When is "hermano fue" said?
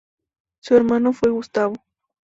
0.75-1.29